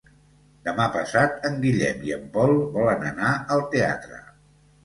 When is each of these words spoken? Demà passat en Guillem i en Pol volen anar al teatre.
Demà 0.69 0.85
passat 0.95 1.45
en 1.49 1.59
Guillem 1.65 2.01
i 2.09 2.15
en 2.17 2.25
Pol 2.39 2.57
volen 2.79 3.07
anar 3.13 3.35
al 3.57 3.63
teatre. 3.77 4.23